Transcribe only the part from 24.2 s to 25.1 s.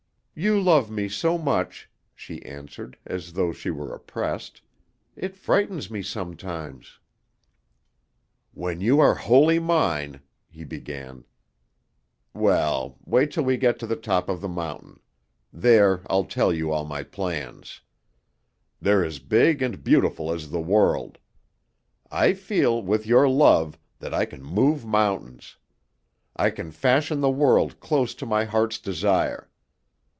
can move